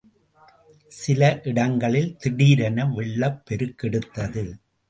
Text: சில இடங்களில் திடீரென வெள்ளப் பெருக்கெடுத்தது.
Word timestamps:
சில 0.91 1.41
இடங்களில் 1.43 2.17
திடீரென 2.17 2.85
வெள்ளப் 2.85 3.41
பெருக்கெடுத்தது. 3.49 4.45